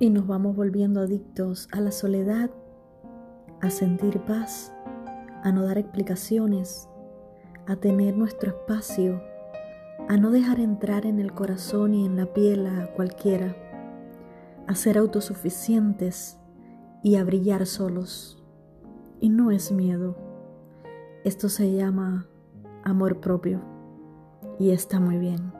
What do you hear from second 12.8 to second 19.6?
cualquiera, a ser autosuficientes y a brillar solos. Y no